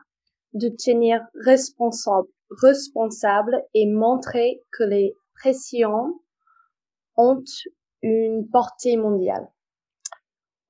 [0.54, 2.28] de tenir responsable,
[2.62, 6.20] responsable et montrer que les pressions
[7.16, 7.44] ont
[8.04, 9.48] une portée mondiale.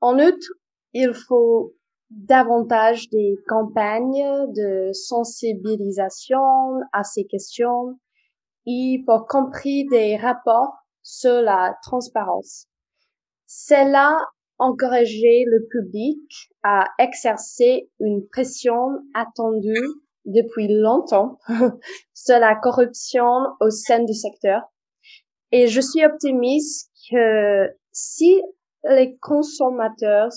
[0.01, 0.47] En outre,
[0.93, 1.73] il faut
[2.09, 6.39] davantage des campagnes de sensibilisation
[6.91, 7.99] à ces questions
[8.65, 12.67] et pour compris des rapports sur la transparence.
[13.45, 14.17] Cela
[14.57, 16.21] encourageait le public
[16.63, 19.87] à exercer une pression attendue
[20.25, 21.39] depuis longtemps
[22.13, 23.25] sur la corruption
[23.59, 24.61] au sein du secteur.
[25.51, 28.41] Et je suis optimiste que si
[28.83, 30.31] les consommateurs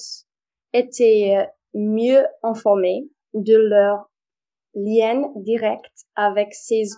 [0.73, 4.11] étaient mieux informés de leur
[4.75, 6.91] lien direct avec ces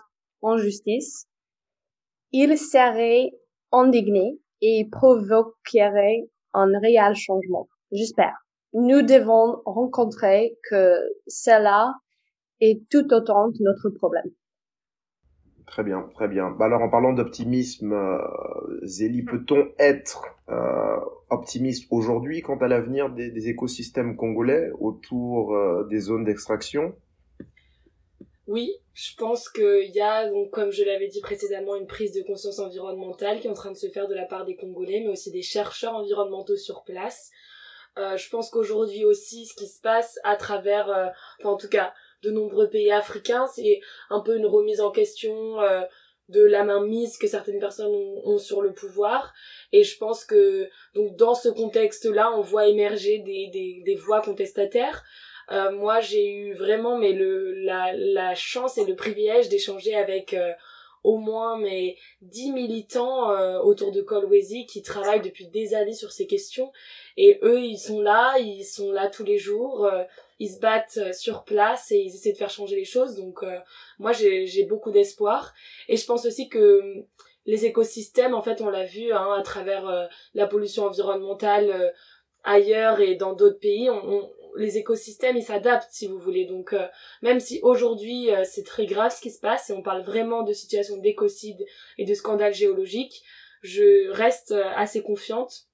[0.43, 1.27] injustices,
[2.33, 3.31] ils seraient
[3.73, 7.69] indignés et provoqueraient un réel changement.
[7.93, 8.35] J'espère.
[8.73, 11.95] Nous devons rencontrer que cela
[12.61, 14.31] est tout autant notre problème.
[15.67, 16.51] Très bien, très bien.
[16.51, 18.19] Bah alors en parlant d'optimisme, euh,
[18.83, 20.36] Zélie, peut-on être euh,
[21.31, 26.95] optimiste aujourd'hui quant à l'avenir des, écosystèmes congolais autour euh, des zones d'extraction?
[28.47, 32.23] Oui, je pense qu'il y a, donc, comme je l'avais dit précédemment, une prise de
[32.23, 35.11] conscience environnementale qui est en train de se faire de la part des Congolais, mais
[35.11, 37.33] aussi des chercheurs environnementaux sur place.
[37.99, 41.07] Euh, je pense qu'aujourd'hui aussi, ce qui se passe à travers, euh,
[41.41, 43.81] enfin en tout cas, de nombreux pays africains, c'est
[44.11, 45.83] un peu une remise en question euh,
[46.29, 47.93] de la mainmise que certaines personnes
[48.25, 49.33] ont, sur le pouvoir.
[49.73, 54.21] Et je pense que donc dans ce contexte-là, on voit émerger des, des, des voix
[54.21, 55.05] contestataires.
[55.53, 60.35] Euh, moi, j'ai eu vraiment mais le la, la chance et le privilège d'échanger avec
[60.35, 60.53] euh,
[61.07, 66.11] au moins mais dix militants euh, autour de Colwezi qui travaillent depuis des années sur
[66.11, 66.73] ces questions.
[67.17, 69.89] Et eux ils sont là ils sont là tous les jours
[70.41, 73.15] ils se battent sur place et ils essaient de faire changer les choses.
[73.15, 73.45] Donc
[74.01, 75.55] moi j'ai beaucoup d'espoir.
[75.89, 76.83] Et je pense aussi que
[77.47, 81.95] les écosystèmes en fait on l'a vu hein, à travers la pollution environnementale
[82.43, 86.47] ailleurs et dans d'autres pays on, les écosystèmes ils s'adaptent si vous voulez.
[86.47, 86.87] Donc euh,
[87.23, 90.43] même si aujourd'hui euh, c'est très grave ce qui se passe et on parle vraiment
[90.43, 91.65] de situation d'écocide
[91.99, 93.23] et de scandale géologique
[93.63, 95.67] je reste euh, assez confiante.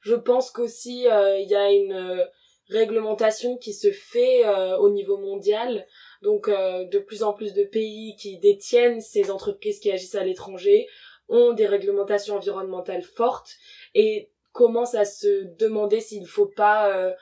[0.00, 2.24] Je pense qu'aussi il y a une
[2.68, 4.44] réglementation qui se fait
[4.78, 5.86] au niveau mondial.
[6.22, 10.86] Donc de plus en plus de pays qui détiennent ces entreprises qui agissent à l'étranger
[11.28, 13.50] ont des réglementations environnementales fortes.
[13.92, 17.12] Et commencent à se demander s'il ne faut pas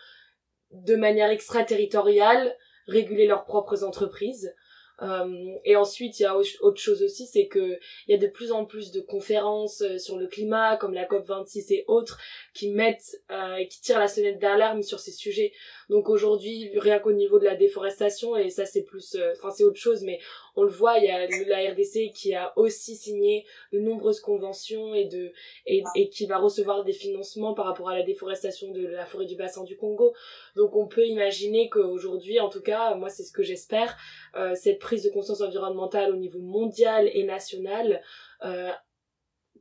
[0.84, 4.54] de manière extraterritoriale réguler leurs propres entreprises.
[5.02, 8.26] Euh, et ensuite, il y a autre chose aussi, c'est que il y a de
[8.26, 12.18] plus en plus de conférences euh, sur le climat, comme la COP 26 et autres,
[12.55, 15.53] qui mettent euh, qui tirent la sonnette d'alarme sur ces sujets.
[15.90, 19.78] Donc aujourd'hui, rien qu'au niveau de la déforestation, et ça c'est plus, enfin c'est autre
[19.78, 20.18] chose, mais
[20.57, 24.94] on le voit, il y a la RDC qui a aussi signé de nombreuses conventions
[24.94, 25.32] et de
[25.66, 29.26] et, et qui va recevoir des financements par rapport à la déforestation de la forêt
[29.26, 30.14] du bassin du Congo.
[30.57, 33.96] Donc on peut imaginer qu'aujourd'hui, en tout cas, moi c'est ce que j'espère,
[34.34, 38.02] euh, cette prise de conscience environnementale au niveau mondial et national
[38.44, 38.72] euh,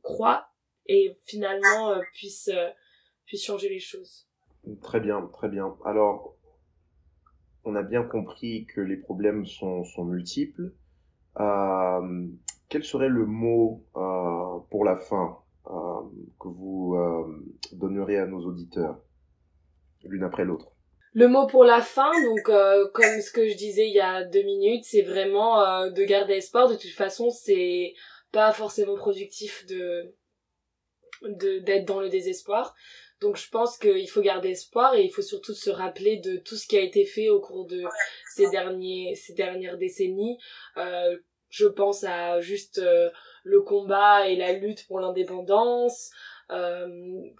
[0.02, 0.48] croît
[0.86, 2.70] et finalement euh, puisse euh,
[3.24, 4.28] puisse changer les choses.
[4.82, 5.76] Très bien, très bien.
[5.84, 6.36] Alors,
[7.64, 10.72] on a bien compris que les problèmes sont, sont multiples.
[11.38, 12.26] Euh,
[12.68, 16.96] quel serait le mot euh, pour la fin que vous
[17.72, 19.00] donneriez à nos auditeurs,
[20.04, 20.70] l'une après l'autre?
[21.12, 22.44] Le mot pour la fin, donc
[22.92, 26.68] comme ce que je disais il y a deux minutes, c'est vraiment de garder espoir.
[26.68, 27.94] De toute façon, c'est
[28.30, 30.14] pas forcément productif de
[31.62, 32.74] d'être dans le désespoir.
[33.20, 36.56] Donc je pense qu'il faut garder espoir et il faut surtout se rappeler de tout
[36.56, 37.82] ce qui a été fait au cours de
[38.34, 40.38] ces derniers ces dernières décennies.
[40.76, 41.16] Euh,
[41.48, 43.10] je pense à juste euh,
[43.44, 46.10] le combat et la lutte pour l'indépendance,
[46.50, 46.86] euh,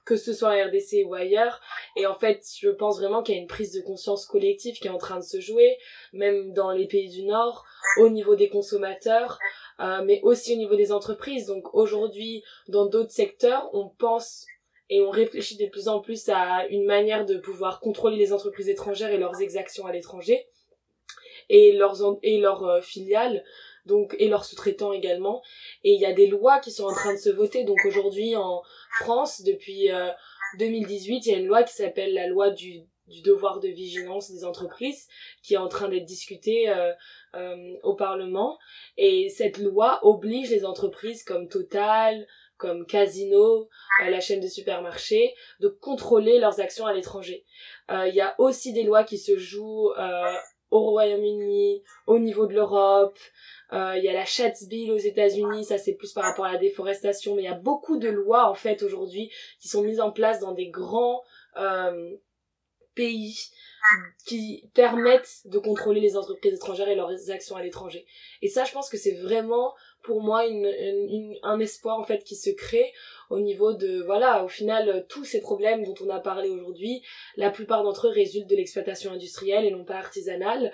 [0.04, 1.60] que ce soit en RDC ou ailleurs.
[1.96, 4.88] Et en fait, je pense vraiment qu'il y a une prise de conscience collective qui
[4.88, 5.76] est en train de se jouer,
[6.12, 7.64] même dans les pays du Nord,
[7.98, 9.38] au niveau des consommateurs,
[9.80, 11.46] euh, mais aussi au niveau des entreprises.
[11.46, 14.46] Donc aujourd'hui, dans d'autres secteurs, on pense
[14.88, 18.68] et on réfléchit de plus en plus à une manière de pouvoir contrôler les entreprises
[18.68, 20.46] étrangères et leurs exactions à l'étranger.
[21.48, 23.44] Et leurs et leurs euh, filiales
[23.84, 25.42] donc et leurs sous-traitants également.
[25.84, 27.64] Et il y a des lois qui sont en train de se voter.
[27.64, 28.62] Donc aujourd'hui en
[28.98, 29.88] France depuis
[30.58, 33.68] 2018 euh, il y a une loi qui s'appelle la loi du du devoir de
[33.68, 35.06] vigilance des entreprises
[35.42, 38.58] qui est en train d'être discutée euh, au Parlement.
[38.96, 42.26] Et cette loi oblige les entreprises comme Total,
[42.56, 43.68] comme Casino,
[44.02, 47.44] euh, la chaîne de supermarchés, de contrôler leurs actions à l'étranger.
[47.88, 49.92] Il y a aussi des lois qui se jouent
[50.70, 53.18] au Royaume-Uni, au niveau de l'Europe.
[53.72, 56.58] Il y a la Schatz Bill aux États-Unis, ça c'est plus par rapport à la
[56.58, 59.30] déforestation, mais il y a beaucoup de lois en fait aujourd'hui
[59.60, 61.22] qui sont mises en place dans des grands
[62.94, 63.38] pays
[64.26, 68.04] qui permettent de contrôler les entreprises étrangères et leurs actions à l'étranger.
[68.42, 69.74] Et ça, je pense que c'est vraiment
[70.06, 70.42] pour moi
[71.42, 72.92] un espoir en fait qui se crée
[73.28, 77.02] au niveau de voilà au final tous ces problèmes dont on a parlé aujourd'hui
[77.36, 80.72] la plupart d'entre eux résultent de l'exploitation industrielle et non pas artisanale.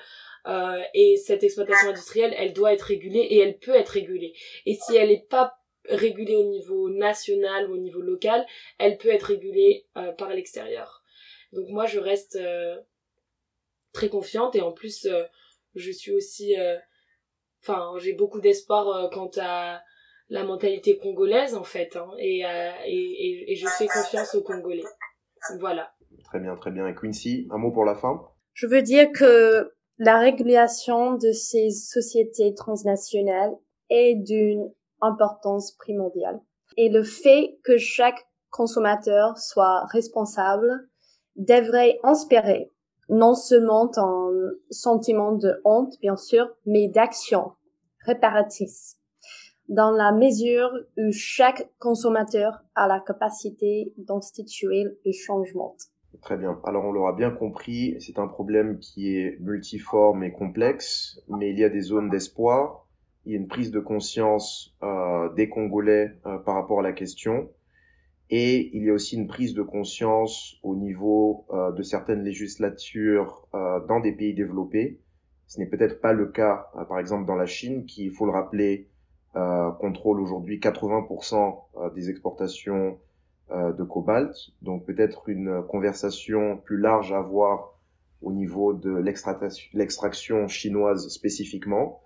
[0.49, 4.35] Euh, et cette exploitation industrielle elle doit être régulée et elle peut être régulée.
[4.67, 5.55] Et si elle n'est pas
[5.89, 8.45] régulée au niveau national ou au niveau local
[8.79, 11.03] elle peut être régulée euh, par l'extérieur.
[11.53, 12.77] Donc moi, je reste euh,
[13.93, 15.25] très confiante et en plus, euh,
[15.75, 16.55] je suis aussi...
[17.69, 19.81] Euh, enfin, j'ai beaucoup d'espoir quant à
[20.29, 21.97] la mentalité congolaise, en fait.
[21.97, 22.41] Hein, et,
[22.87, 24.85] et, et, je fais confiance aux Congolais.
[25.59, 25.93] Voilà.
[26.25, 26.87] Très bien, très bien.
[26.87, 28.21] Et Quincy, un mot pour la fin?
[28.55, 33.53] Je veux dire que la régulation de ces sociétés transnationales
[33.91, 36.41] est d'une importance primordiale.
[36.77, 40.89] Et le fait que chaque consommateur soit responsable
[41.37, 42.71] devrait inspirer
[43.09, 44.31] non seulement un
[44.71, 47.53] sentiment de honte, bien sûr, mais d'action
[48.05, 48.99] réparatrice,
[49.69, 55.77] dans la mesure où chaque consommateur a la capacité d'instituer le changement.
[56.21, 56.61] Très bien.
[56.65, 61.59] Alors on l'aura bien compris, c'est un problème qui est multiforme et complexe, mais il
[61.59, 62.87] y a des zones d'espoir.
[63.25, 66.93] Il y a une prise de conscience euh, des Congolais euh, par rapport à la
[66.93, 67.49] question.
[68.35, 73.47] Et il y a aussi une prise de conscience au niveau euh, de certaines législatures
[73.55, 74.99] euh, dans des pays développés.
[75.47, 78.25] Ce n'est peut-être pas le cas, euh, par exemple, dans la Chine, qui, il faut
[78.25, 78.89] le rappeler,
[79.81, 82.99] contrôle aujourd'hui 80% des exportations
[83.51, 84.35] de cobalt.
[84.61, 87.79] Donc peut-être une conversation plus large à avoir
[88.21, 88.95] au niveau de
[89.73, 92.03] l'extraction chinoise spécifiquement.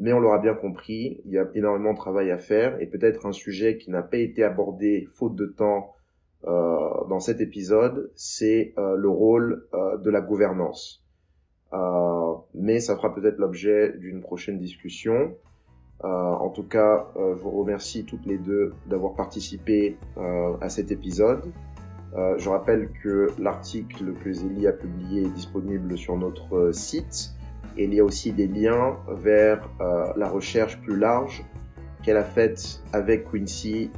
[0.00, 3.26] Mais on l'aura bien compris, il y a énormément de travail à faire et peut-être
[3.26, 5.94] un sujet qui n'a pas été abordé faute de temps
[6.46, 11.04] euh, dans cet épisode, c'est euh, le rôle euh, de la gouvernance.
[11.72, 15.34] Euh, mais ça fera peut-être l'objet d'une prochaine discussion.
[16.04, 19.96] Euh, en tout cas, je vous remercie toutes les deux d'avoir participé
[20.60, 21.42] à cet épisode.
[22.14, 27.32] je rappelle que l'article que Zélie a publié est disponible sur notre site
[27.76, 31.44] il y a aussi des liens vers euh, la recherche plus large
[32.02, 33.90] qu'elle a faite avec Quincy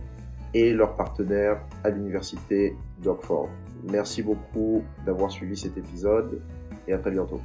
[0.52, 3.48] et leurs partenaires à l'université d'Oxford.
[3.90, 6.42] Merci beaucoup d'avoir suivi cet épisode
[6.86, 7.40] et à très bientôt.